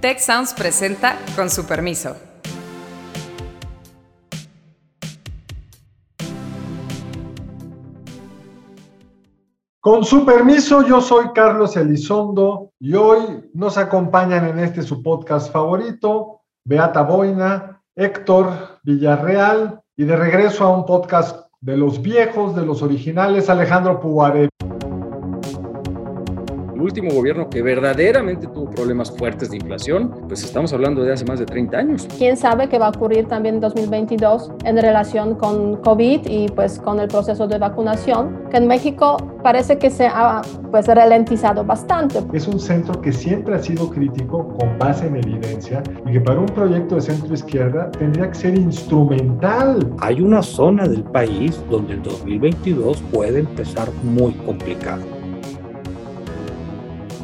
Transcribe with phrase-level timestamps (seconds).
[0.00, 2.14] Tech Sounds presenta con su permiso.
[9.80, 15.52] Con su permiso, yo soy Carlos Elizondo y hoy nos acompañan en este su podcast
[15.52, 22.64] favorito, Beata Boina, Héctor Villarreal y de regreso a un podcast de los viejos, de
[22.64, 24.48] los originales, Alejandro Puguare
[26.78, 31.24] el último gobierno que verdaderamente tuvo problemas fuertes de inflación, pues estamos hablando de hace
[31.24, 32.08] más de 30 años.
[32.16, 36.78] ¿Quién sabe qué va a ocurrir también en 2022 en relación con COVID y pues
[36.78, 42.20] con el proceso de vacunación, que en México parece que se ha pues ralentizado bastante.
[42.32, 46.38] Es un centro que siempre ha sido crítico con base en evidencia y que para
[46.38, 49.92] un proyecto de centro izquierda tendría que ser instrumental.
[49.98, 55.17] Hay una zona del país donde el 2022 puede empezar muy complicado.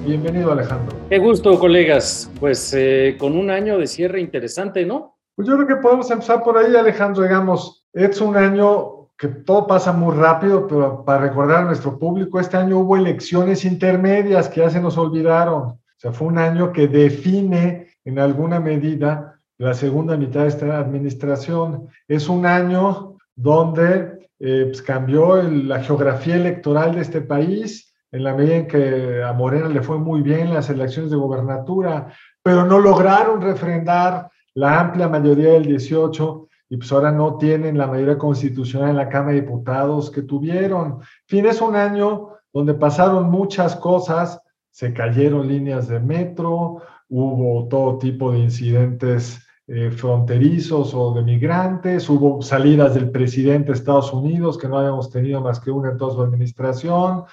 [0.04, 0.94] Bienvenido, Alejandro.
[1.08, 2.30] Qué gusto, colegas.
[2.38, 5.16] Pues eh, con un año de cierre interesante, ¿no?
[5.34, 7.22] Pues yo creo que podemos empezar por ahí, Alejandro.
[7.22, 12.38] Digamos, es un año que todo pasa muy rápido, pero para recordar a nuestro público,
[12.38, 15.62] este año hubo elecciones intermedias que ya se nos olvidaron.
[15.62, 20.78] O sea, fue un año que define en alguna medida la segunda mitad de esta
[20.78, 21.88] administración.
[22.08, 28.32] Es un año donde eh, pues, cambió la geografía electoral de este país en la
[28.32, 32.12] medida en que a Morena le fue muy bien las elecciones de gobernatura,
[32.44, 37.88] pero no lograron refrendar la amplia mayoría del 18 y pues ahora no tienen la
[37.88, 41.00] mayoría constitucional en la Cámara de Diputados que tuvieron.
[41.26, 44.40] fin, es un año donde pasaron muchas cosas,
[44.70, 52.08] se cayeron líneas de metro, hubo todo tipo de incidentes eh, fronterizos o de migrantes,
[52.08, 55.96] hubo salidas del presidente de Estados Unidos que no habíamos tenido más que una en
[55.96, 57.24] toda su administración,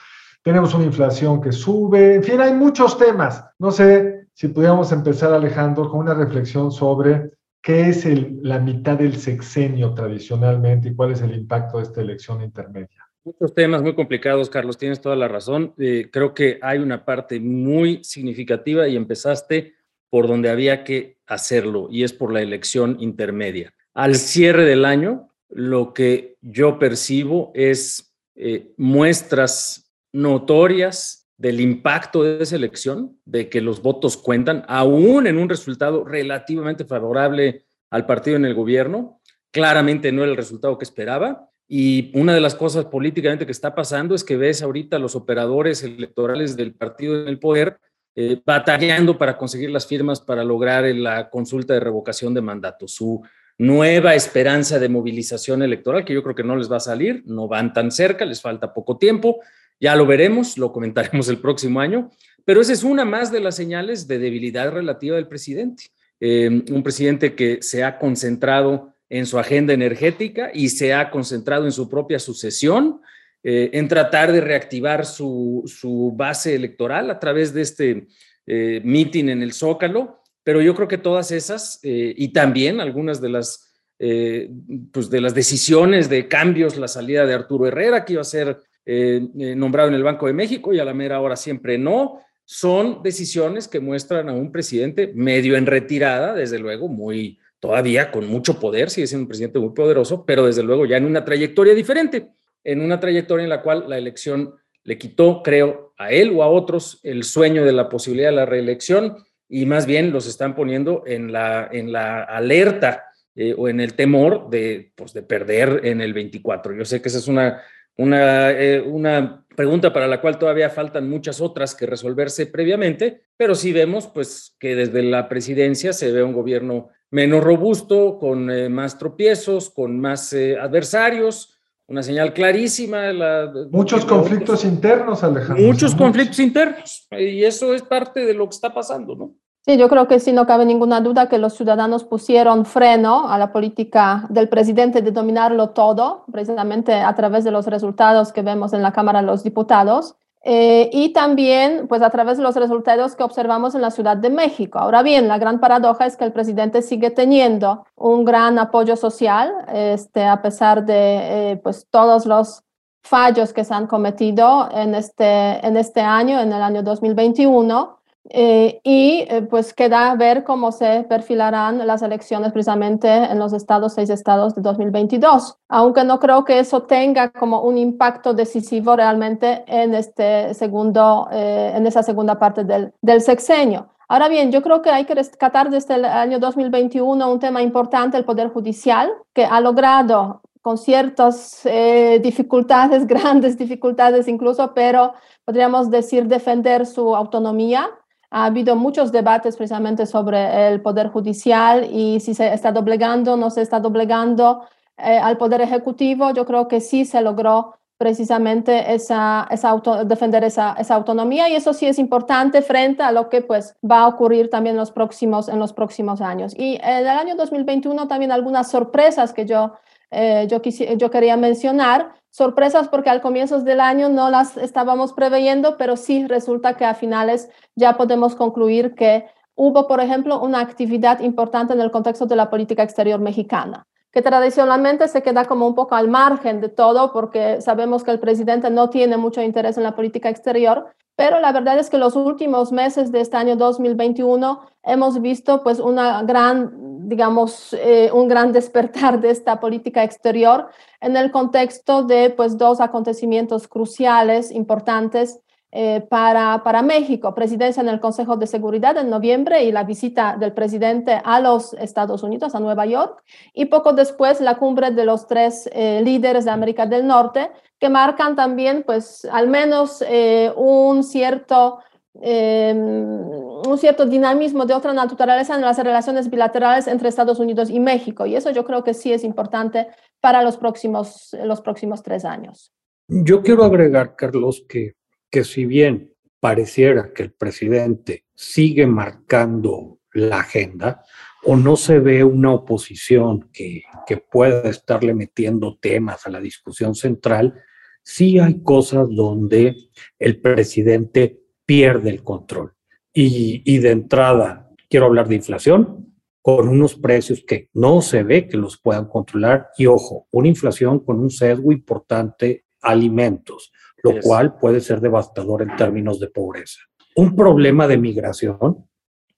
[0.43, 3.43] tenemos una inflación que sube, en fin, hay muchos temas.
[3.59, 8.05] No sé si pudiéramos empezar, Alejandro, con una reflexión sobre qué es
[8.41, 13.07] la mitad del sexenio tradicionalmente y cuál es el impacto de esta elección intermedia.
[13.23, 15.75] Muchos temas muy complicados, Carlos, tienes toda la razón.
[15.77, 19.75] Eh, creo que hay una parte muy significativa y empezaste
[20.09, 23.73] por donde había que hacerlo, y es por la elección intermedia.
[23.93, 32.43] Al cierre del año, lo que yo percibo es eh, muestras notorias del impacto de
[32.43, 38.37] esa elección, de que los votos cuentan, aún en un resultado relativamente favorable al partido
[38.37, 39.19] en el gobierno.
[39.51, 41.49] Claramente no era el resultado que esperaba.
[41.67, 45.83] Y una de las cosas políticamente que está pasando es que ves ahorita los operadores
[45.83, 47.79] electorales del partido en el poder
[48.13, 52.87] eh, batallando para conseguir las firmas para lograr la consulta de revocación de mandato.
[52.87, 53.23] Su
[53.57, 57.47] nueva esperanza de movilización electoral, que yo creo que no les va a salir, no
[57.47, 59.39] van tan cerca, les falta poco tiempo,
[59.81, 62.11] ya lo veremos, lo comentaremos el próximo año,
[62.45, 65.85] pero esa es una más de las señales de debilidad relativa del presidente.
[66.19, 71.65] Eh, un presidente que se ha concentrado en su agenda energética y se ha concentrado
[71.65, 73.01] en su propia sucesión,
[73.43, 78.07] eh, en tratar de reactivar su, base electoral a través de este
[78.45, 83.29] eh, meeting en el Zócalo, pero yo creo que todas esas y también algunas de
[83.29, 88.25] las, pues de las decisiones de cambios, la salida de Arturo Herrera, que iba a
[88.25, 91.77] ser eh, eh, nombrado en el Banco de México y a la mera hora siempre
[91.77, 92.21] no.
[92.45, 98.27] Son decisiones que muestran a un presidente medio en retirada, desde luego, muy todavía con
[98.27, 101.75] mucho poder, sigue siendo un presidente muy poderoso, pero desde luego ya en una trayectoria
[101.75, 102.29] diferente,
[102.63, 106.47] en una trayectoria en la cual la elección le quitó, creo, a él o a
[106.47, 109.17] otros el sueño de la posibilidad de la reelección
[109.47, 113.05] y más bien los están poniendo en la, en la alerta
[113.35, 116.73] eh, o en el temor de, pues, de perder en el 24.
[116.73, 117.61] Yo sé que esa es una
[118.01, 123.55] una, eh, una pregunta para la cual todavía faltan muchas otras que resolverse previamente, pero
[123.55, 128.69] sí vemos pues que desde la presidencia se ve un gobierno menos robusto, con eh,
[128.69, 133.11] más tropiezos, con más eh, adversarios, una señal clarísima.
[133.11, 135.63] La, muchos conflictos internos, Alejandro.
[135.63, 139.35] Muchos conflictos internos, y eso es parte de lo que está pasando, ¿no?
[139.63, 143.37] Sí, yo creo que sí, no cabe ninguna duda que los ciudadanos pusieron freno a
[143.37, 148.73] la política del presidente de dominarlo todo, precisamente a través de los resultados que vemos
[148.73, 150.15] en la Cámara de los Diputados.
[150.43, 154.31] Eh, y también pues a través de los resultados que observamos en la Ciudad de
[154.31, 154.79] México.
[154.79, 159.53] Ahora bien, la gran paradoja es que el presidente sigue teniendo un gran apoyo social,
[159.71, 162.63] este, a pesar de eh, pues todos los
[163.03, 168.00] fallos que se han cometido en este, en este año, en el año 2021.
[168.29, 173.93] Eh, y eh, pues queda ver cómo se perfilarán las elecciones precisamente en los estados,
[173.93, 179.63] seis estados de 2022, aunque no creo que eso tenga como un impacto decisivo realmente
[179.67, 183.89] en, este segundo, eh, en esa segunda parte del, del sexenio.
[184.07, 188.17] Ahora bien, yo creo que hay que rescatar desde el año 2021 un tema importante,
[188.17, 195.13] el Poder Judicial, que ha logrado con ciertas eh, dificultades, grandes dificultades incluso, pero
[195.43, 197.89] podríamos decir defender su autonomía.
[198.31, 203.49] Ha habido muchos debates precisamente sobre el Poder Judicial y si se está doblegando, no
[203.49, 204.65] se está doblegando
[204.97, 206.31] eh, al Poder Ejecutivo.
[206.31, 211.55] Yo creo que sí se logró precisamente esa, esa auto, defender esa, esa, autonomía y
[211.55, 214.91] eso sí es importante frente a lo que pues va a ocurrir también en los
[214.91, 216.55] próximos, en los próximos años.
[216.57, 219.73] Y en el año 2021 también algunas sorpresas que yo,
[220.11, 225.77] eh, yo, yo quería mencionar, sorpresas porque al comienzo del año no las estábamos preveyendo,
[225.77, 229.25] pero sí resulta que a finales ya podemos concluir que
[229.55, 234.21] hubo, por ejemplo, una actividad importante en el contexto de la política exterior mexicana que
[234.21, 238.69] tradicionalmente se queda como un poco al margen de todo porque sabemos que el presidente
[238.69, 242.71] no tiene mucho interés en la política exterior, pero la verdad es que los últimos
[242.71, 249.21] meses de este año 2021 hemos visto pues una gran, digamos, eh, un gran despertar
[249.21, 250.69] de esta política exterior
[250.99, 255.39] en el contexto de pues dos acontecimientos cruciales, importantes
[255.71, 260.35] eh, para, para México, presidencia en el Consejo de Seguridad en noviembre y la visita
[260.37, 263.23] del presidente a los Estados Unidos, a Nueva York,
[263.53, 267.89] y poco después la cumbre de los tres eh, líderes de América del Norte, que
[267.89, 271.79] marcan también, pues, al menos eh, un cierto...
[272.13, 278.25] un cierto dinamismo de otra naturaleza en las relaciones bilaterales entre Estados Unidos y México.
[278.25, 279.87] Y eso yo creo que sí es importante
[280.19, 282.73] para los próximos, los próximos tres años.
[283.07, 284.93] Yo quiero agregar, Carlos, que
[285.31, 291.03] que si bien pareciera que el presidente sigue marcando la agenda
[291.43, 296.93] o no se ve una oposición que, que pueda estarle metiendo temas a la discusión
[296.93, 297.61] central,
[298.03, 299.75] sí hay cosas donde
[300.19, 302.73] el presidente pierde el control.
[303.13, 308.47] Y, y de entrada, quiero hablar de inflación, con unos precios que no se ve
[308.47, 309.69] que los puedan controlar.
[309.77, 313.71] Y ojo, una inflación con un sesgo importante, alimentos
[314.03, 316.79] lo cual puede ser devastador en términos de pobreza.
[317.15, 318.87] Un problema de migración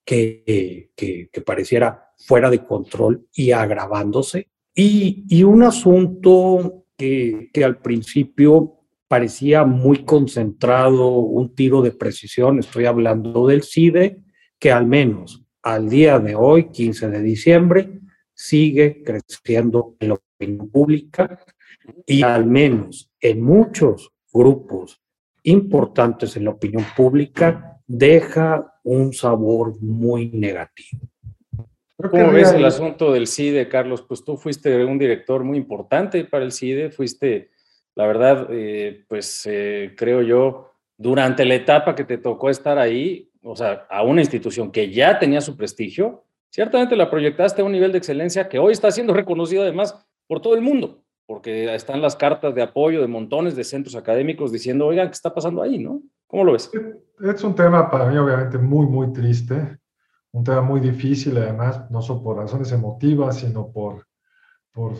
[0.05, 7.79] que, que, pareciera fuera de control y agravándose, y, y un asunto que, que al
[7.79, 14.23] principio parecía muy concentrado, un tiro de precisión, estoy hablando del CIDE,
[14.59, 18.01] que al menos al día de hoy, 15 de diciembre,
[18.33, 21.39] sigue creciendo en la opinión pública
[22.05, 25.01] y al menos en muchos grupos
[25.43, 31.01] importantes en la opinión pública deja un sabor muy negativo.
[31.97, 34.01] ¿Cómo ves el asunto del CIDE, Carlos?
[34.01, 37.51] Pues tú fuiste un director muy importante para el CIDE, fuiste,
[37.95, 43.29] la verdad, eh, pues eh, creo yo, durante la etapa que te tocó estar ahí,
[43.41, 47.71] o sea, a una institución que ya tenía su prestigio, ciertamente la proyectaste a un
[47.71, 52.01] nivel de excelencia que hoy está siendo reconocido además por todo el mundo porque están
[52.01, 55.79] las cartas de apoyo de montones de centros académicos diciendo, oigan, ¿qué está pasando ahí?
[55.79, 56.01] ¿no?
[56.27, 56.71] ¿Cómo lo ves?
[57.21, 59.77] Es un tema para mí obviamente muy, muy triste,
[60.31, 64.07] un tema muy difícil además, no solo por razones emotivas, sino por,
[64.71, 64.93] por,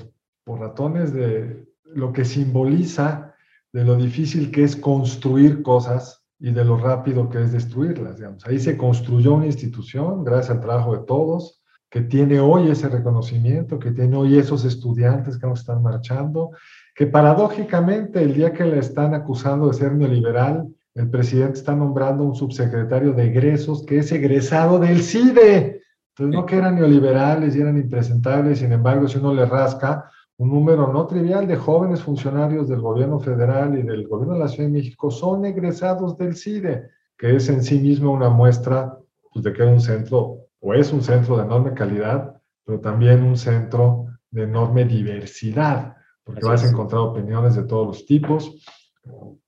[0.43, 3.33] por ratones de lo que simboliza
[3.73, 8.17] de lo difícil que es construir cosas y de lo rápido que es destruirlas.
[8.17, 8.45] Digamos.
[8.45, 11.62] Ahí se construyó una institución gracias al trabajo de todos,
[11.93, 16.49] que tiene hoy ese reconocimiento, que tiene hoy esos estudiantes que nos están marchando,
[16.95, 22.23] que paradójicamente el día que le están acusando de ser neoliberal, el presidente está nombrando
[22.23, 25.83] un subsecretario de egresos que es egresado del CIDE.
[26.09, 30.49] Entonces, no que eran neoliberales y eran impresentables, sin embargo, si uno le rasca, un
[30.49, 34.67] número no trivial de jóvenes funcionarios del gobierno federal y del gobierno de la Ciudad
[34.67, 38.97] de México son egresados del CIDE, que es en sí mismo una muestra
[39.31, 43.21] pues, de que era un centro o es un centro de enorme calidad, pero también
[43.21, 48.63] un centro de enorme diversidad, porque vas a encontrar opiniones de todos los tipos.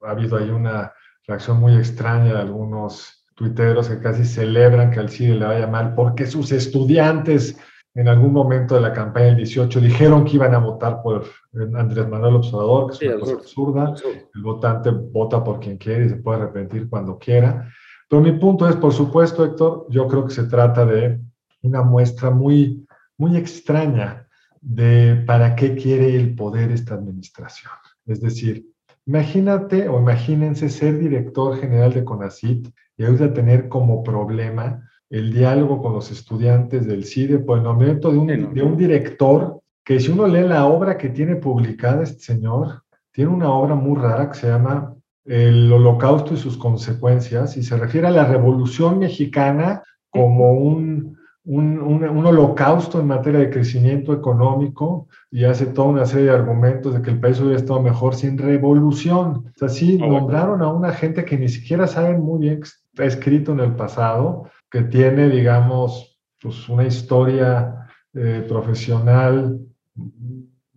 [0.02, 0.92] Ha habido ahí una
[1.26, 5.96] reacción muy extraña de algunos tuiteros que casi celebran que al CIDE le vaya mal
[5.96, 7.58] porque sus estudiantes
[7.94, 11.24] en algún momento de la campaña del 18 dijeron que iban a votar por
[11.78, 13.94] Andrés Manuel Observador, que es una cosa absurda.
[14.34, 17.72] El votante vota por quien quiere y se puede arrepentir cuando quiera.
[18.08, 21.20] Pero mi punto es, por supuesto, Héctor, yo creo que se trata de
[21.62, 22.86] una muestra muy,
[23.18, 24.28] muy extraña
[24.62, 27.72] de para qué quiere el poder esta administración.
[28.06, 28.68] Es decir,
[29.06, 35.82] imagínate o imagínense ser director general de CONACIT y ahorita tener como problema el diálogo
[35.82, 40.12] con los estudiantes del CIDE por el nombramiento de un, de un director que si
[40.12, 42.82] uno lee la obra que tiene publicada este señor,
[43.12, 44.96] tiene una obra muy rara que se llama
[45.26, 51.80] el holocausto y sus consecuencias, y se refiere a la revolución mexicana como un, un,
[51.80, 57.02] un, holocausto en materia de crecimiento económico y hace toda una serie de argumentos de
[57.02, 59.46] que el país hubiera estado mejor sin revolución.
[59.48, 62.68] O sea, sí, ah, nombraron a una gente que ni siquiera saben muy bien que
[62.68, 69.60] está escrito en el pasado, que tiene, digamos, pues una historia eh, profesional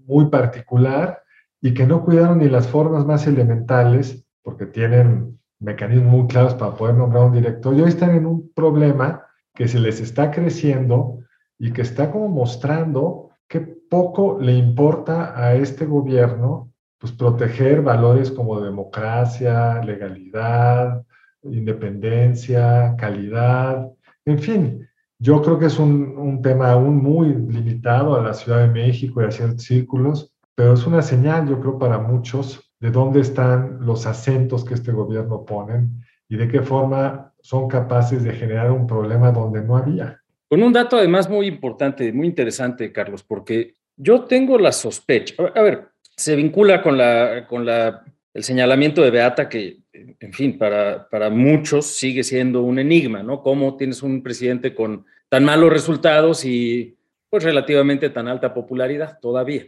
[0.07, 1.23] muy particular
[1.61, 6.75] y que no cuidaron ni las formas más elementales, porque tienen mecanismos muy claros para
[6.75, 11.19] poder nombrar un director, y hoy están en un problema que se les está creciendo
[11.59, 18.31] y que está como mostrando que poco le importa a este gobierno pues proteger valores
[18.31, 21.05] como democracia, legalidad,
[21.43, 23.87] independencia, calidad,
[24.25, 24.89] en fin,
[25.19, 29.21] yo creo que es un, un, tema aún muy limitado a la Ciudad de México
[29.21, 33.79] y a ciertos círculos, pero es una señal, yo creo, para muchos de dónde están
[33.81, 35.89] los acentos que este gobierno pone
[36.29, 40.21] y de qué forma son capaces de generar un problema donde no había.
[40.49, 45.63] Con un dato además muy importante, muy interesante, Carlos, porque yo tengo la sospecha, a
[45.63, 51.09] ver, se vincula con, la, con la, el señalamiento de Beata que, en fin, para,
[51.09, 53.43] para muchos sigue siendo un enigma, ¿no?
[53.43, 56.97] ¿Cómo tienes un presidente con tan malos resultados y
[57.29, 59.67] pues relativamente tan alta popularidad todavía?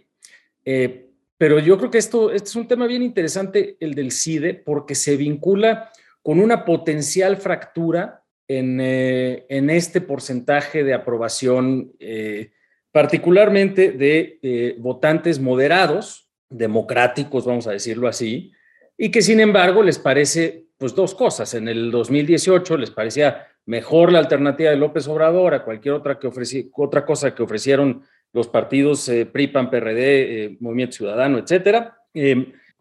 [0.65, 1.10] Eh,
[1.41, 4.95] pero yo creo que esto, este es un tema bien interesante, el del CIDE, porque
[4.95, 12.51] se vincula con una potencial fractura en, eh, en este porcentaje de aprobación, eh,
[12.93, 18.53] particularmente de eh, votantes moderados, democráticos, vamos a decirlo así,
[18.99, 21.55] y que sin embargo les parece pues dos cosas.
[21.55, 26.29] En el 2018 les parecía mejor la alternativa de López Obrador a cualquier otra, que
[26.77, 31.97] otra cosa que ofrecieron los partidos PRI, PAN, PRD, Movimiento Ciudadano, etcétera.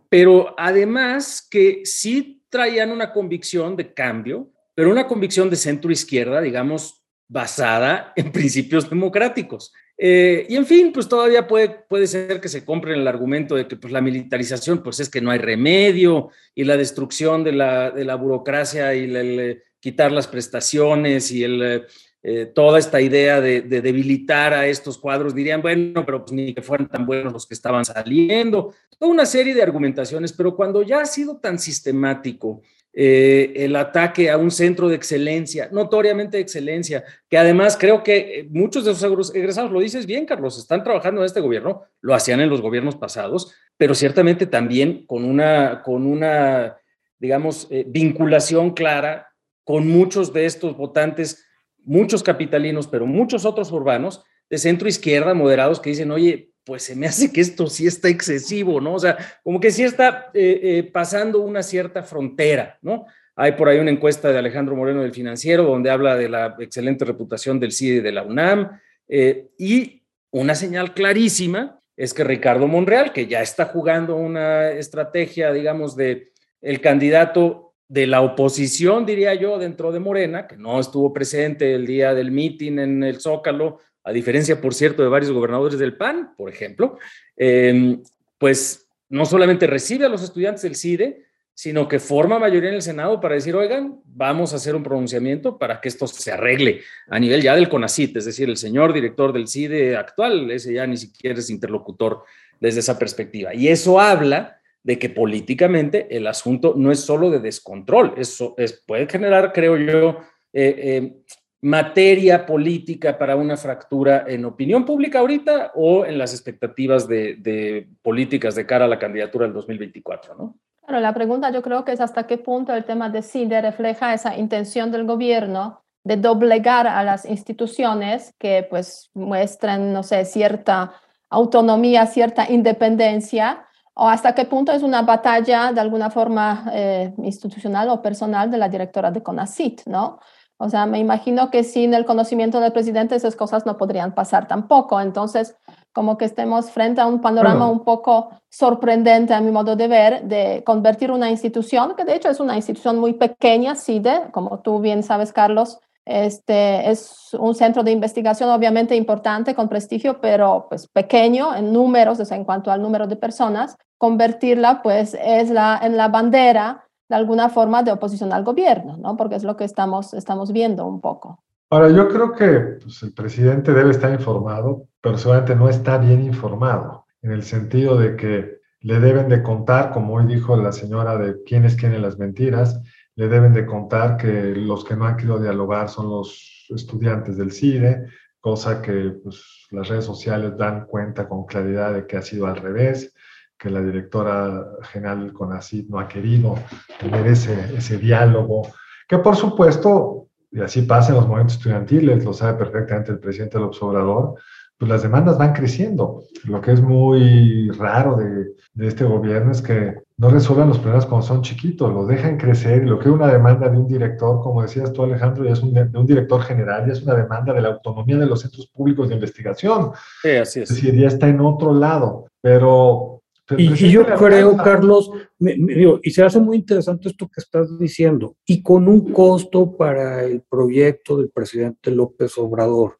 [0.07, 6.41] pero además que sí traían una convicción de cambio, pero una convicción de centro izquierda,
[6.41, 9.71] digamos, basada en principios democráticos.
[10.01, 13.67] Eh, y en fin, pues todavía puede, puede ser que se compre el argumento de
[13.67, 17.91] que pues, la militarización pues es que no hay remedio y la destrucción de la,
[17.91, 21.85] de la burocracia y el, quitar las prestaciones y el,
[22.21, 26.53] eh, toda esta idea de, de, debilitar a estos cuadros, dirían, bueno, pero pues ni
[26.53, 30.83] que fueran tan buenos los que estaban saliendo, toda una serie de argumentaciones, pero cuando
[30.83, 32.61] ya ha sido tan sistemático
[32.91, 38.17] eh, el ataque a un centro de excelencia, notoriamente de excelencia, que además creo que
[38.17, 42.13] eh, muchos de esos egresados, lo dices bien, Carlos, están trabajando en este gobierno, lo
[42.13, 46.75] hacían en los gobiernos pasados, pero ciertamente también con una, con una
[47.17, 49.29] digamos, vinculación clara
[49.63, 51.45] con muchos de estos votantes,
[51.89, 56.95] muchos capitalinos, pero muchos otros urbanos de centro izquierda, moderados, que dicen, oye, pues se
[56.95, 58.93] me hace que esto sí está excesivo, ¿no?
[58.93, 63.07] O sea, como que sí está eh, eh, pasando una cierta frontera, ¿no?
[63.35, 67.05] Hay por ahí una encuesta de Alejandro Moreno del Financiero donde habla de la excelente
[67.05, 73.13] reputación del CIDE de la UNAM eh, y una señal clarísima es que Ricardo Monreal,
[73.13, 79.57] que ya está jugando una estrategia, digamos, de el candidato de la oposición, diría yo,
[79.57, 84.11] dentro de Morena, que no estuvo presente el día del mitin en el Zócalo, a
[84.11, 86.99] diferencia, por cierto, de varios gobernadores del PAN, por ejemplo,
[87.35, 88.01] em,
[88.37, 92.81] pues no solamente recibe a los estudiantes del CIDE, sino que forma mayoría en el
[92.81, 97.19] Senado para decir, oigan, vamos a hacer un pronunciamiento para que esto se arregle a
[97.19, 100.95] nivel ya del CONACIT, es decir, el señor director del CIDE actual, ese ya ni
[100.95, 102.23] siquiera es interlocutor
[102.59, 103.53] desde esa perspectiva.
[103.53, 108.83] Y eso habla de que políticamente el asunto no es solo de descontrol, eso es,
[108.85, 110.19] puede generar, creo yo,
[110.53, 111.13] eh, eh,
[111.61, 118.55] materia política para una fractura en opinión pública ahorita o en las expectativas de, políticas
[118.55, 120.55] de cara a la candidatura del 2024, ¿no?
[120.85, 124.13] Claro, la pregunta yo creo que es hasta qué punto el tema de CIDE refleja
[124.13, 130.93] esa intención del gobierno de doblegar a las instituciones que pues muestran, no sé, cierta
[131.29, 133.67] autonomía, cierta independencia,
[134.01, 138.57] o hasta qué punto es una batalla de alguna forma eh, institucional o personal de
[138.57, 140.19] la directora de CONACIT, ¿no?
[140.55, 144.47] O sea, me imagino que sin el conocimiento del presidente esas cosas no podrían pasar
[144.47, 145.01] tampoco.
[145.01, 145.57] Entonces,
[145.91, 150.23] como que estemos frente a un panorama un poco sorprendente a mi modo de ver,
[150.23, 154.79] de convertir una institución, que de hecho es una institución muy pequeña, CIDE, como tú
[154.79, 155.79] bien sabes, Carlos,
[156.09, 162.19] este, es un centro de investigación obviamente importante, con prestigio, pero pues pequeño en números,
[162.19, 166.87] o sea, en cuanto al número de personas, convertirla pues es la, en la bandera
[167.07, 169.15] de alguna forma de oposición al gobierno, ¿no?
[169.17, 171.43] Porque es lo que estamos, estamos viendo un poco.
[171.69, 176.23] Ahora, yo creo que pues, el presidente debe estar informado, pero seguramente no está bien
[176.23, 181.17] informado, en el sentido de que le deben de contar, como hoy dijo la señora,
[181.17, 182.81] de quiénes quieren las mentiras,
[183.19, 187.51] le deben de contar que los que no han querido dialogar son los estudiantes del
[187.51, 188.05] CIDE,
[188.39, 192.55] cosa que pues, las redes sociales dan cuenta con claridad de que ha sido al
[192.55, 193.13] revés,
[193.57, 196.55] que la directora general del CONACYT no ha querido
[196.97, 198.61] tener ese, ese diálogo,
[199.05, 203.57] que por supuesto, y así pasa en los momentos estudiantiles, lo sabe perfectamente el presidente
[203.57, 204.35] del observador,
[204.79, 206.23] pues las demandas van creciendo.
[206.45, 211.05] Lo que es muy raro de, de, este gobierno es que no resuelvan los problemas
[211.05, 212.83] cuando son chiquitos, los dejan crecer.
[212.83, 215.61] Y lo que es una demanda de un director, como decías tú, Alejandro, ya es
[215.61, 218.67] un, de un director general, ya es una demanda de la autonomía de los centros
[218.67, 219.91] públicos de investigación.
[220.21, 220.71] Sí, así es.
[220.71, 222.27] Es decir, ya está en otro lado.
[222.39, 223.21] Pero.
[223.45, 227.27] pero y, y, yo creo, Carlos, me, me, digo, y se hace muy interesante esto
[227.27, 232.98] que estás diciendo, y con un costo para el proyecto del presidente López Obrador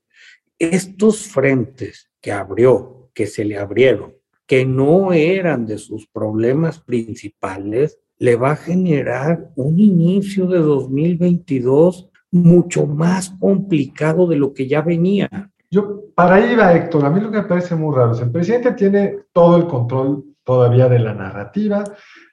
[0.60, 4.13] estos frentes que abrió, que se le abrieron,
[4.46, 12.10] que no eran de sus problemas principales, le va a generar un inicio de 2022
[12.32, 15.30] mucho más complicado de lo que ya venía.
[15.72, 18.32] Yo, para ahí va Héctor, a mí lo que me parece muy raro es el
[18.32, 21.84] presidente tiene todo el control todavía de la narrativa,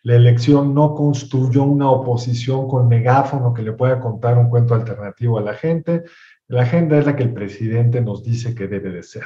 [0.03, 5.39] la elección no construyó una oposición con megáfono que le pueda contar un cuento alternativo
[5.39, 6.05] a la gente,
[6.49, 9.25] la agenda es la que el presidente nos dice que debe de ser.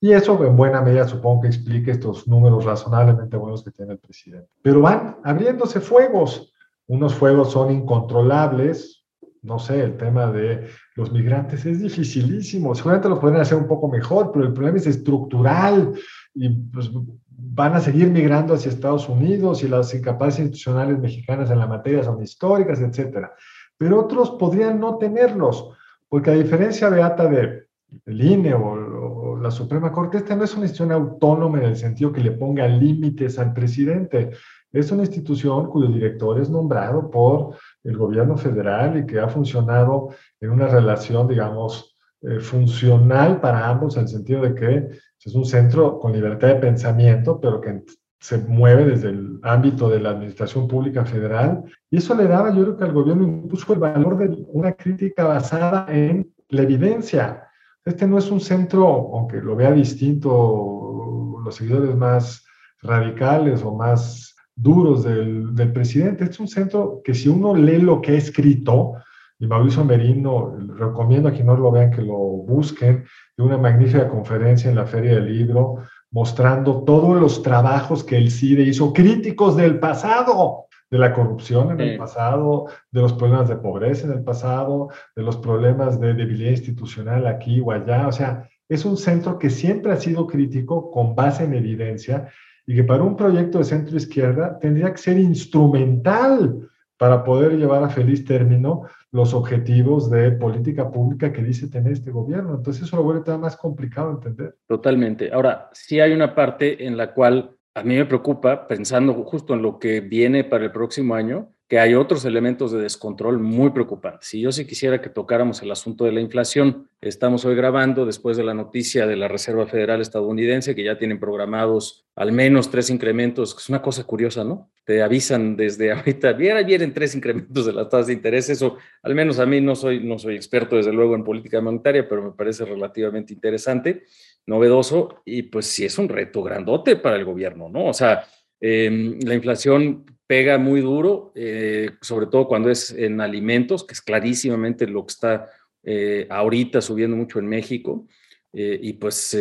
[0.00, 3.98] Y eso en buena medida supongo que explique estos números razonablemente buenos que tiene el
[3.98, 4.48] presidente.
[4.62, 6.52] Pero van abriéndose fuegos.
[6.86, 9.04] Unos fuegos son incontrolables.
[9.42, 12.74] No sé, el tema de los migrantes es dificilísimo.
[12.74, 15.92] Seguramente lo pueden hacer un poco mejor, pero el problema es estructural
[16.34, 16.90] y pues,
[17.30, 22.04] van a seguir migrando hacia Estados Unidos y las incapaces institucionales mexicanas en la materia
[22.04, 23.32] son históricas, etcétera.
[23.76, 25.70] Pero otros podrían no tenerlos
[26.08, 27.66] porque a diferencia de,
[28.04, 31.76] del INE o, o, la Suprema Corte, esta no es una institución autónoma en el
[31.76, 34.30] sentido que le ponga límites al presidente.
[34.72, 40.10] Es una institución cuyo director es nombrado por el gobierno federal y que ha funcionado
[40.40, 44.88] en una relación, digamos, eh, funcional para ambos, en el sentido de que
[45.24, 47.82] es un centro con libertad de pensamiento, pero que
[48.20, 52.62] se mueve desde el ámbito de la administración pública federal y eso le daba, yo
[52.62, 57.44] creo que al gobierno impuso el valor de una crítica basada en la evidencia.
[57.84, 62.44] Este no es un centro, aunque lo vea distinto los seguidores más
[62.82, 67.80] radicales o más duros del, del presidente, este es un centro que si uno lee
[67.80, 68.94] lo que ha escrito,
[69.38, 73.04] y Mauricio Merino, recomiendo a quienes no lo vean que lo busquen,
[73.36, 75.76] de una magnífica conferencia en la Feria del Libro,
[76.10, 81.80] mostrando todos los trabajos que el CIDE hizo, críticos del pasado, de la corrupción en
[81.80, 86.52] el pasado, de los problemas de pobreza en el pasado, de los problemas de debilidad
[86.52, 88.08] institucional aquí o allá.
[88.08, 92.28] O sea, es un centro que siempre ha sido crítico con base en evidencia
[92.66, 96.68] y que para un proyecto de centro izquierda tendría que ser instrumental
[96.98, 98.82] para poder llevar a feliz término
[99.12, 102.56] los objetivos de política pública que dice tener este gobierno.
[102.56, 104.56] Entonces eso lo vuelve todavía más complicado entender.
[104.66, 105.32] Totalmente.
[105.32, 109.62] Ahora, sí hay una parte en la cual a mí me preocupa, pensando justo en
[109.62, 114.32] lo que viene para el próximo año, que hay otros elementos de descontrol muy preocupantes.
[114.32, 116.88] Y yo sí quisiera que tocáramos el asunto de la inflación.
[117.02, 121.20] Estamos hoy grabando después de la noticia de la Reserva Federal estadounidense, que ya tienen
[121.20, 123.54] programados al menos tres incrementos.
[123.58, 124.70] Es una cosa curiosa, ¿no?
[124.84, 128.48] Te avisan desde ahorita, vienen tres incrementos de las tasas de interés.
[128.48, 132.08] Eso, al menos a mí no soy, no soy experto, desde luego, en política monetaria,
[132.08, 134.04] pero me parece relativamente interesante,
[134.46, 137.84] novedoso, y pues sí es un reto grandote para el gobierno, ¿no?
[137.84, 138.24] O sea,
[138.58, 144.02] eh, la inflación pega muy duro, eh, sobre todo cuando es en alimentos, que es
[144.02, 145.50] clarísimamente lo que está
[145.82, 148.06] eh, ahorita subiendo mucho en México.
[148.52, 149.36] Eh, y pues,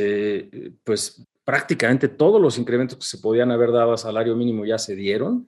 [0.84, 4.96] pues prácticamente todos los incrementos que se podían haber dado a salario mínimo ya se
[4.96, 5.48] dieron.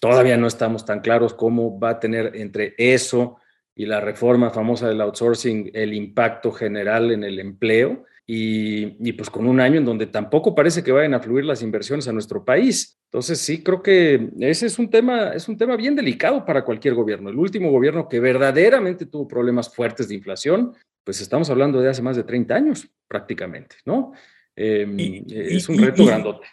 [0.00, 3.36] Todavía no estamos tan claros cómo va a tener entre eso
[3.74, 9.28] y la reforma famosa del outsourcing el impacto general en el empleo y, y, pues
[9.28, 12.44] con un año en donde tampoco parece que vayan a fluir las inversiones a nuestro
[12.44, 12.98] país.
[13.12, 16.94] Entonces sí, creo que ese es un tema, es un tema bien delicado para cualquier
[16.94, 17.28] gobierno.
[17.28, 20.72] El último gobierno que verdaderamente tuvo problemas fuertes de inflación,
[21.04, 24.12] pues estamos hablando de hace más de 30 años prácticamente, ¿no?
[24.56, 26.46] Eh, y, es un reto y, grandote.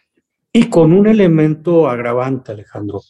[0.51, 3.01] Y con un elemento agravante, Alejandro,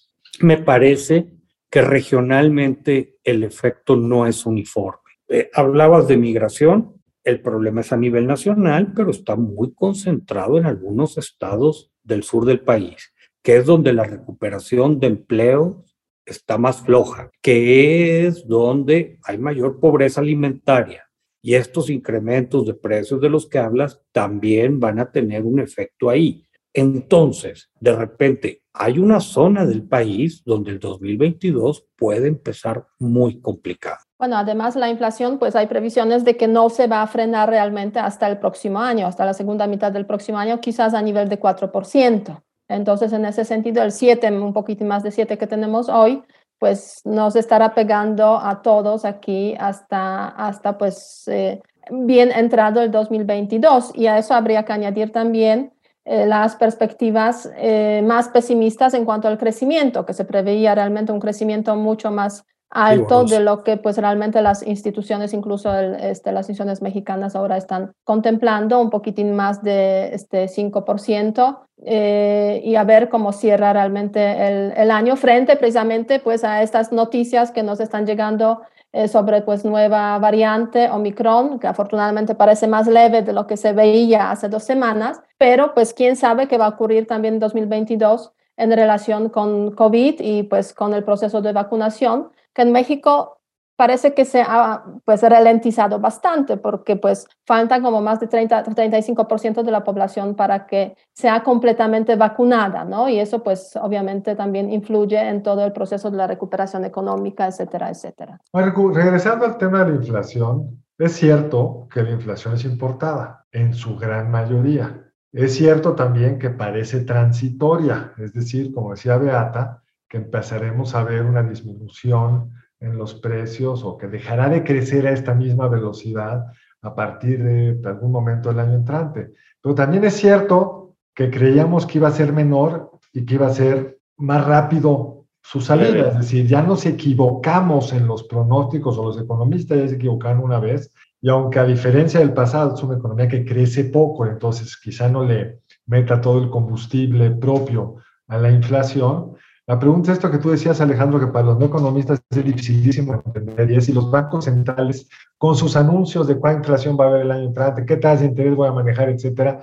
[0.42, 1.28] me parece
[1.70, 5.12] que regionalmente el efecto no es uniforme.
[5.28, 10.66] Eh, hablabas de migración, el problema es a nivel nacional, pero está muy concentrado en
[10.66, 15.84] algunos estados del sur del país, que es donde la recuperación de empleo
[16.26, 21.08] está más floja, que es donde hay mayor pobreza alimentaria.
[21.44, 26.10] Y estos incrementos de precios de los que hablas también van a tener un efecto
[26.10, 26.46] ahí.
[26.74, 34.00] Entonces, de repente, hay una zona del país donde el 2022 puede empezar muy complicado.
[34.22, 37.98] Bueno, además la inflación, pues hay previsiones de que no se va a frenar realmente
[37.98, 41.40] hasta el próximo año, hasta la segunda mitad del próximo año, quizás a nivel de
[41.40, 42.44] 4%.
[42.68, 46.22] Entonces, en ese sentido, el 7, un poquito más de 7 que tenemos hoy,
[46.60, 53.94] pues nos estará pegando a todos aquí hasta, hasta pues eh, bien entrado el 2022.
[53.96, 55.74] Y a eso habría que añadir también
[56.06, 61.20] eh, las perspectivas eh, más pesimistas en cuanto al crecimiento, que se preveía realmente un
[61.20, 66.82] crecimiento mucho más alto de lo que pues realmente las instituciones, incluso este, las instituciones
[66.82, 73.34] mexicanas ahora están contemplando, un poquitín más de este 5%, eh, y a ver cómo
[73.34, 78.62] cierra realmente el, el, año frente precisamente pues a estas noticias que nos están llegando
[78.94, 83.72] eh, sobre pues nueva variante Omicron, que afortunadamente parece más leve de lo que se
[83.72, 88.34] veía hace dos semanas, pero pues quién sabe qué va a ocurrir también en 2022
[88.58, 93.42] en relación con COVID y pues con el proceso de vacunación que en México
[93.82, 99.64] parece que se ha pues ralentizado bastante porque pues faltan como más de 30 35%
[99.64, 103.10] de la población para que sea completamente vacunada, ¿no?
[103.10, 107.90] Y eso pues obviamente también influye en todo el proceso de la recuperación económica, etcétera,
[107.90, 108.40] etcétera.
[108.54, 113.98] regresando al tema de la inflación, es cierto que la inflación es importada en su
[113.98, 115.12] gran mayoría.
[115.32, 119.81] Es cierto también que parece transitoria, es decir, como decía Beata,
[120.12, 125.14] que empezaremos a ver una disminución en los precios o que dejará de crecer a
[125.14, 126.48] esta misma velocidad
[126.82, 129.32] a partir de algún momento del año entrante.
[129.62, 133.54] Pero también es cierto que creíamos que iba a ser menor y que iba a
[133.54, 136.10] ser más rápido su salida.
[136.10, 140.60] Es decir, ya nos equivocamos en los pronósticos o los economistas ya se equivocaron una
[140.60, 140.94] vez.
[141.22, 145.24] Y aunque a diferencia del pasado es una economía que crece poco, entonces quizá no
[145.24, 147.96] le meta todo el combustible propio
[148.28, 149.36] a la inflación,
[149.68, 153.22] la pregunta es esto que tú decías, Alejandro, que para los no economistas es dificilísimo
[153.26, 157.08] entender, y es si los bancos centrales, con sus anuncios de cuál inflación va a
[157.10, 159.62] haber el año entrante, qué tasas de interés voy a manejar, etcétera,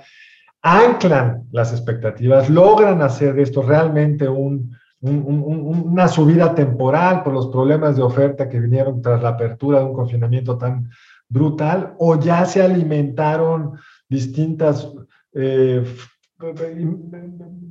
[0.61, 7.95] anclan las expectativas, logran hacer de esto realmente un, una subida temporal por los problemas
[7.95, 10.89] de oferta que vinieron tras la apertura de un confinamiento tan
[11.27, 13.73] brutal, o ya se alimentaron
[14.09, 14.91] distintas
[15.33, 15.83] eh,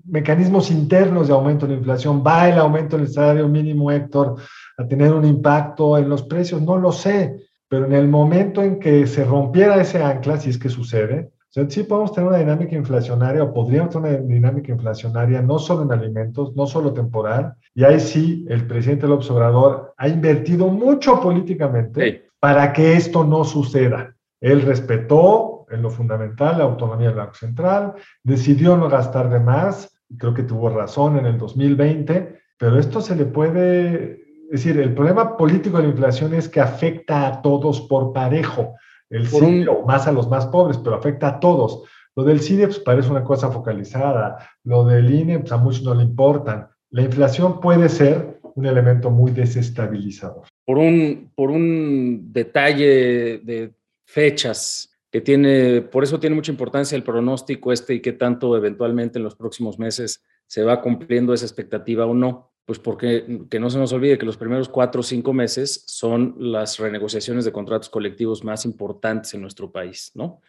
[0.04, 2.22] mecanismos internos de aumento de la inflación.
[2.26, 4.36] ¿Va el aumento del salario mínimo, Héctor,
[4.76, 6.60] a tener un impacto en los precios?
[6.62, 7.36] No lo sé,
[7.68, 11.30] pero en el momento en que se rompiera ese ancla, si es que sucede,
[11.68, 15.92] sí podemos tener una dinámica inflacionaria o podríamos tener una dinámica inflacionaria no solo en
[15.92, 22.28] alimentos, no solo temporal, y ahí sí el presidente López Obrador ha invertido mucho políticamente
[22.38, 24.14] para que esto no suceda.
[24.40, 29.98] Él respetó en lo fundamental la autonomía del Banco Central, decidió no gastar de más,
[30.08, 34.78] y creo que tuvo razón en el 2020, pero esto se le puede, es decir,
[34.80, 38.74] el problema político de la inflación es que afecta a todos por parejo,
[39.10, 41.84] el CIDE, más a los más pobres, pero afecta a todos.
[42.14, 45.94] Lo del CIDE pues, parece una cosa focalizada, lo del INE pues, a muchos no
[45.94, 46.68] le importan.
[46.90, 50.44] La inflación puede ser un elemento muy desestabilizador.
[50.64, 53.72] Por un, por un detalle de
[54.04, 59.18] fechas, que tiene, por eso tiene mucha importancia el pronóstico este y qué tanto eventualmente
[59.18, 62.52] en los próximos meses se va cumpliendo esa expectativa o no.
[62.64, 66.34] Pues porque que no se nos olvide que los primeros cuatro o cinco meses son
[66.38, 70.42] las renegociaciones de contratos colectivos más importantes en nuestro país, ¿no?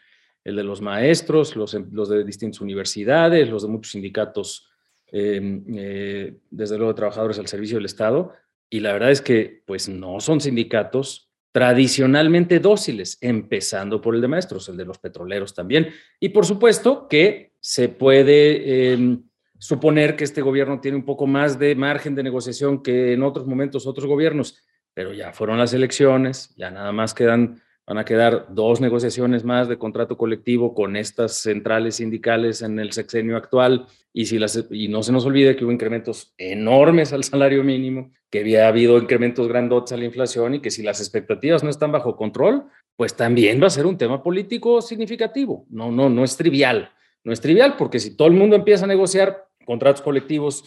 [0.44, 4.68] El de los maestros, los, los de distintas universidades, los de muchos sindicatos,
[5.08, 8.34] em, eh, desde luego trabajadores al servicio del Estado.
[8.70, 14.28] Y la verdad es que, pues, no son sindicatos tradicionalmente dóciles, empezando por el de
[14.28, 15.90] maestros, el de los petroleros también.
[16.20, 19.24] Y por supuesto que se puede em,
[19.58, 23.48] suponer que este gobierno tiene un poco más de margen de negociación que en otros
[23.48, 28.46] momentos otros gobiernos, pero ya fueron las elecciones, ya nada más quedan Van a quedar
[28.50, 33.88] dos negociaciones más de contrato colectivo con estas centrales sindicales en el sexenio actual.
[34.14, 38.12] Y, si las, y no se nos olvide que hubo incrementos enormes al salario mínimo,
[38.30, 41.92] que había habido incrementos grandotes a la inflación y que si las expectativas no están
[41.92, 45.66] bajo control, pues también va a ser un tema político significativo.
[45.72, 46.92] No, no, no es trivial.
[47.24, 50.64] No es trivial porque si todo el mundo empieza a negociar contratos colectivos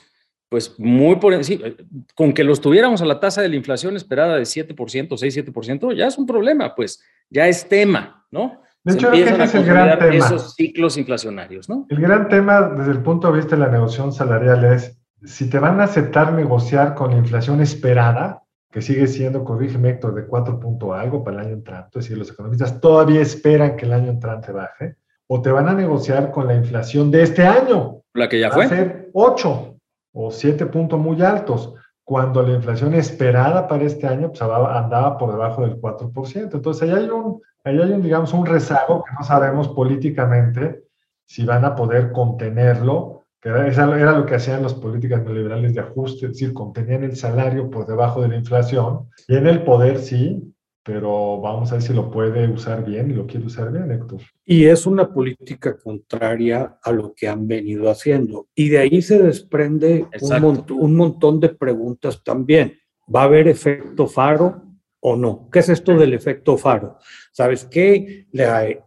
[0.53, 1.69] pues muy por encima,
[2.15, 6.09] con que los tuviéramos a la tasa de la inflación esperada de 7%, 6-7%, ya
[6.09, 8.61] es un problema, pues ya es tema, ¿no?
[8.85, 10.15] De hecho, ese es el gran tema.
[10.15, 11.87] Esos ciclos inflacionarios, ¿no?
[11.89, 15.59] El gran tema desde el punto de vista de la negociación salarial es si te
[15.59, 20.61] van a aceptar negociar con la inflación esperada, que sigue siendo, corrígeme Héctor, de 4
[20.61, 24.11] punto algo para el año entrante, es decir, los economistas todavía esperan que el año
[24.11, 24.97] entrante baje,
[25.29, 28.03] o te van a negociar con la inflación de este año.
[28.13, 28.67] La que ya fue.
[28.67, 29.72] A ser 8
[30.13, 31.75] o siete puntos muy altos.
[32.05, 36.55] cuando la inflación esperada para este año pues, andaba por debajo del 4%.
[36.55, 40.83] Entonces, ahí hay un, ahí hay un, digamos, un rezago que no sabemos políticamente
[41.25, 46.27] si van a poder contenerlo, que era, lo que hacían las políticas neoliberales de ajuste,
[46.27, 50.52] es decir, contenían el salario por debajo de la inflación, y en el poder sí,
[50.85, 54.21] pero vamos a ver si lo puede usar bien y lo quiere usar bien, Héctor.
[54.45, 58.49] Y es una política contraria a lo que han venido haciendo.
[58.55, 62.79] Y de ahí se desprende un, un, montón de preguntas también.
[63.15, 64.72] ¿Va a haber efecto faro?
[65.05, 65.49] O no.
[65.51, 66.99] ¿Qué es esto del efecto faro?
[67.33, 68.27] ¿Sabes qué?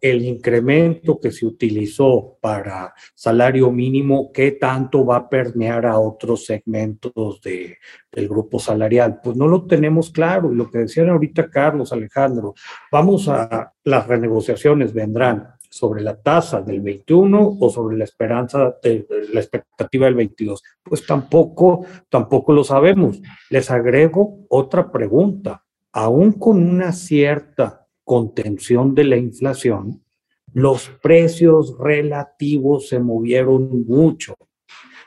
[0.01, 6.45] el incremento que se utilizó para salario mínimo, ¿qué tanto va a permear a otros
[6.45, 7.77] segmentos de,
[8.11, 9.19] del grupo salarial?
[9.21, 10.51] Pues no lo tenemos claro.
[10.51, 12.53] Y lo que decían ahorita Carlos, Alejandro,
[12.91, 19.05] vamos a las renegociaciones, vendrán sobre la tasa del 21 o sobre la esperanza de,
[19.33, 20.63] la expectativa del 22.
[20.81, 23.21] Pues tampoco, tampoco lo sabemos.
[23.49, 25.64] Les agrego otra pregunta
[25.95, 30.03] aún con una cierta contención de la inflación,
[30.51, 34.35] los precios relativos se movieron mucho.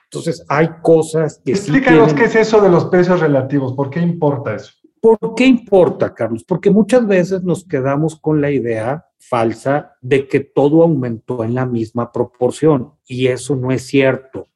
[0.05, 1.53] Entonces, hay cosas que...
[1.53, 4.73] Explícanos qué es eso de los precios relativos, ¿por qué importa eso?
[5.01, 6.43] ¿Por qué importa, Carlos?
[6.43, 11.67] Porque muchas veces nos quedamos con la idea falsa de que todo aumentó en la
[11.67, 14.47] misma proporción y eso no es cierto.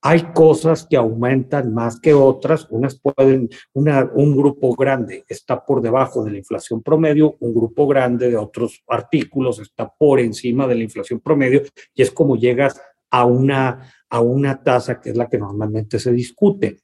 [0.00, 6.24] Hay cosas que aumentan más que otras, unas pueden, un grupo grande está por debajo
[6.24, 10.84] de la inflación promedio, un grupo grande de otros artículos está por encima de la
[10.84, 11.62] inflación promedio
[11.94, 12.80] y es como llegas
[13.10, 16.80] a una, a una tasa que es la que normalmente se discute.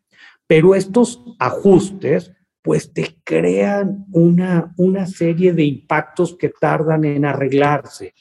[0.47, 8.15] Pero estos ajustes pues te crean una, una serie de impactos que tardan en arreglarse.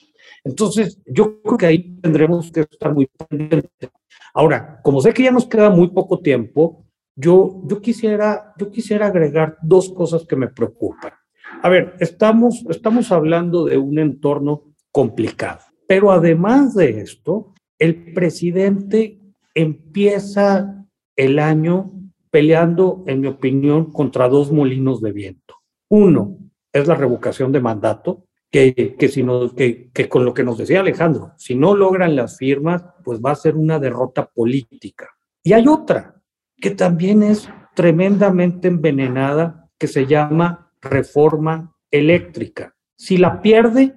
[0.43, 3.89] Entonces, yo creo que ahí tendremos que estar muy pendientes.
[4.33, 9.07] Ahora, como sé que ya nos queda muy poco tiempo, yo, yo, quisiera, yo quisiera
[9.07, 11.13] agregar dos cosas que me preocupan.
[11.61, 19.19] A ver, estamos, estamos hablando de un entorno complicado, pero además de esto, el presidente
[19.53, 21.91] empieza el año
[22.31, 25.55] peleando, en mi opinión, contra dos molinos de viento.
[25.89, 26.39] Uno
[26.71, 29.25] es la revocación de mandato, que, que, si
[29.57, 33.31] que, que, con lo que nos decía Alejandro, si no logran las firmas, pues va
[33.31, 35.09] a ser una derrota política.
[35.41, 36.21] Y hay otra,
[36.57, 42.75] que también es tremendamente envenenada, que se llama reforma eléctrica.
[42.95, 43.95] Si la pierde,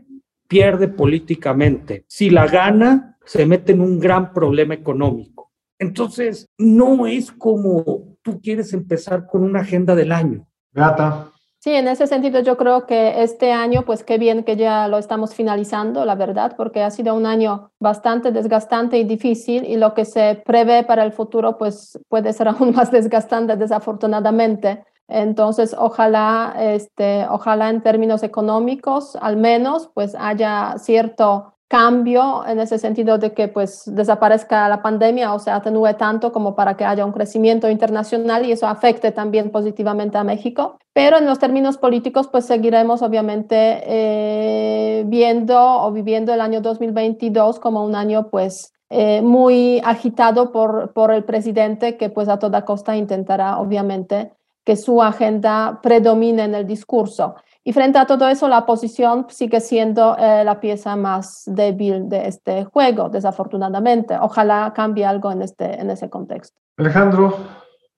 [0.49, 2.07] pierde políticamente.
[2.09, 5.53] Si la gana, se mete en un gran problema económico.
[5.79, 10.49] Entonces, no es como tú quieres empezar con una agenda del año.
[10.73, 11.31] Gata.
[11.67, 14.99] Sí, en ese sentido yo creo que este año, pues qué bien que ya lo
[14.99, 19.93] estamos finalizando, la verdad, porque ha sido un año bastante desgastante y difícil y lo
[19.93, 24.85] que se prevé para el futuro, pues puede ser aún más desgastante, desafortunadamente.
[25.09, 32.79] Entonces, ojalá, este, ojalá en términos económicos, al menos, pues haya cierto cambio en ese
[32.79, 37.05] sentido de que pues desaparezca la pandemia o se atenúe tanto como para que haya
[37.05, 40.79] un crecimiento internacional y eso afecte también positivamente a México.
[40.93, 47.59] Pero en los términos políticos pues seguiremos obviamente eh, viendo o viviendo el año 2022
[47.59, 52.65] como un año pues eh, muy agitado por, por el presidente que pues a toda
[52.65, 54.31] costa intentará obviamente
[54.65, 57.35] que su agenda predomine en el discurso.
[57.67, 62.29] Y frente a todo eso, la oposición sigue siendo eh, la pieza más débil de
[62.29, 64.17] este juego, desafortunadamente.
[64.21, 66.61] Ojalá cambie algo en, este, en ese contexto.
[66.77, 67.37] Alejandro.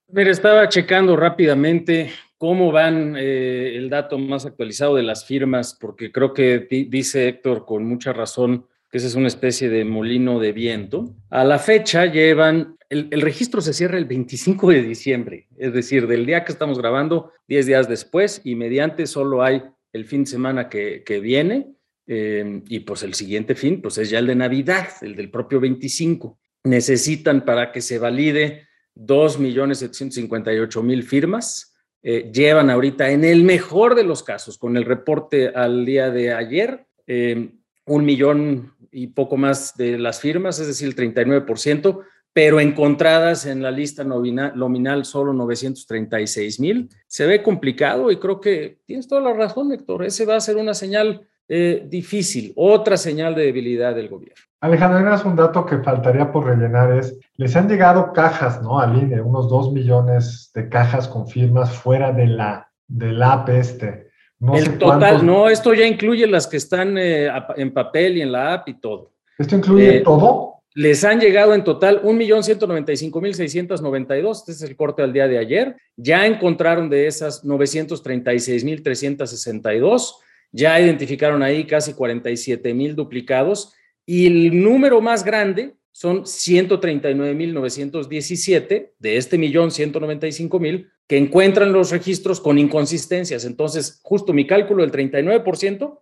[0.06, 6.10] Mira, estaba checando rápidamente cómo van eh, el dato más actualizado de las firmas, porque
[6.10, 10.52] creo que dice Héctor con mucha razón que esa es una especie de molino de
[10.52, 11.14] viento.
[11.30, 16.24] A la fecha llevan el, registro se cierra el 25 de diciembre, es decir, del
[16.24, 20.70] día que estamos grabando, 10 días después, y mediante solo hay el fin de semana
[20.70, 21.74] que, viene,
[22.06, 25.60] eh, y pues el siguiente fin, pues es ya el de Navidad, el del propio
[25.60, 26.38] 25.
[26.64, 31.74] Necesitan para que se valide 2.758.000 firmas.
[32.02, 36.32] Eh, llevan ahorita, en el mejor de los casos, con el reporte al día de
[36.32, 37.50] ayer, eh,
[37.88, 42.00] un millón y poco más de las firmas, es decir, el 39%,
[42.32, 46.88] pero encontradas en la lista nominal, solo 936 mil.
[47.06, 50.04] Se ve complicado y creo que tienes toda la razón, Héctor.
[50.04, 54.44] Ese va a ser una señal eh, difícil, otra señal de debilidad del gobierno.
[54.60, 58.80] Alejandro, un dato que faltaría por rellenar es, les han llegado cajas, ¿no?
[58.80, 64.07] Al INE, unos 2 millones de cajas con firmas fuera de la, del app este.
[64.40, 68.30] No el total, no, esto ya incluye las que están eh, en papel y en
[68.30, 69.12] la app y todo.
[69.36, 70.58] ¿Esto incluye eh, todo?
[70.78, 76.24] les han llegado en total 1.195.692, este es el corte al día de ayer, ya
[76.24, 80.12] encontraron de esas 936.362,
[80.52, 83.72] ya identificaron ahí casi 47.000 duplicados
[84.06, 92.40] y el número más grande son 139.917 de este millón 195.000 que encuentran los registros
[92.40, 93.44] con inconsistencias.
[93.44, 95.98] Entonces, justo mi cálculo, el 39%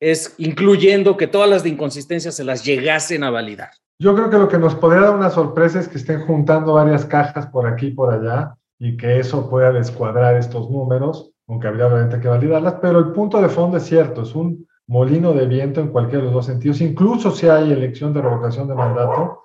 [0.00, 3.70] es incluyendo que todas las inconsistencias se las llegasen a validar.
[3.98, 7.04] Yo creo que lo que nos podría dar una sorpresa es que estén juntando varias
[7.06, 11.86] cajas por aquí y por allá y que eso pueda descuadrar estos números, aunque habría
[11.86, 15.80] obviamente que validarlas, pero el punto de fondo es cierto, es un molino de viento
[15.80, 19.44] en cualquiera de los dos sentidos, incluso si hay elección de revocación de mandato,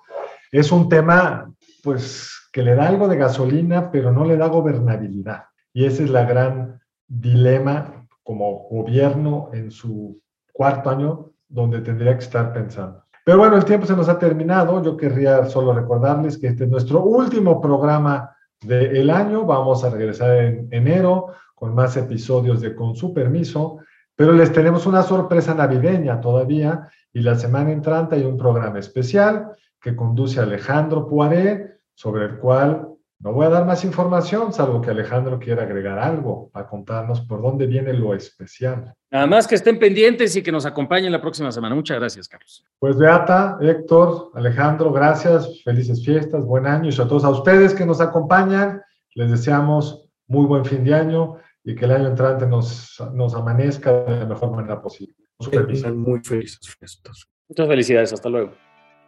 [0.52, 1.50] es un tema
[1.82, 5.44] pues que le da algo de gasolina, pero no le da gobernabilidad.
[5.72, 10.20] Y ese es la gran dilema como gobierno en su
[10.52, 13.02] cuarto año donde tendría que estar pensando.
[13.24, 14.82] Pero bueno, el tiempo se nos ha terminado.
[14.82, 19.44] Yo querría solo recordarles que este es nuestro último programa del año.
[19.44, 23.78] Vamos a regresar en enero con más episodios de Con su permiso,
[24.16, 29.52] pero les tenemos una sorpresa navideña todavía y la semana entrante hay un programa especial
[29.80, 32.88] que conduce Alejandro Poiré, sobre el cual
[33.22, 37.40] no voy a dar más información, salvo que Alejandro quiera agregar algo para contarnos por
[37.40, 38.92] dónde viene lo especial.
[39.12, 41.76] Nada más que estén pendientes y que nos acompañen la próxima semana.
[41.76, 42.64] Muchas gracias, Carlos.
[42.80, 47.86] Pues Beata, Héctor, Alejandro, gracias, felices fiestas, buen año y a todos a ustedes que
[47.86, 48.82] nos acompañan,
[49.14, 54.02] les deseamos muy buen fin de año y que el año entrante nos, nos amanezca
[54.02, 55.14] de la mejor manera posible.
[55.94, 57.28] Muy felices fiestas.
[57.48, 58.52] Muchas felicidades, hasta luego.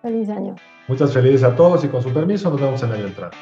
[0.04, 0.54] Feliz año.
[0.86, 3.38] Muchas felicidades a todos y con su permiso nos vemos en el año entrante.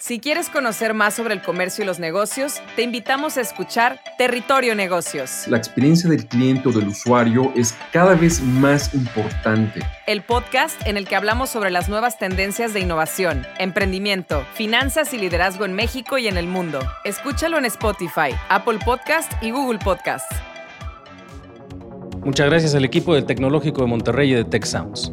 [0.00, 4.74] Si quieres conocer más sobre el comercio y los negocios, te invitamos a escuchar Territorio
[4.74, 5.46] Negocios.
[5.46, 9.80] La experiencia del cliente o del usuario es cada vez más importante.
[10.08, 15.18] El podcast en el que hablamos sobre las nuevas tendencias de innovación, emprendimiento, finanzas y
[15.18, 16.80] liderazgo en México y en el mundo.
[17.04, 20.28] Escúchalo en Spotify, Apple Podcast y Google Podcast.
[22.24, 25.12] Muchas gracias al equipo del Tecnológico de Monterrey y de Tech Sounds.